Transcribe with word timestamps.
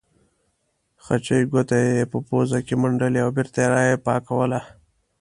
خچۍ 1.03 1.41
ګوته 1.51 1.77
یې 1.87 2.09
په 2.11 2.17
پوزه 2.27 2.59
کې 2.67 2.75
منډلې 2.81 3.19
او 3.25 3.29
بېرته 3.35 3.59
یې 3.87 3.95
پاکوله. 4.05 4.61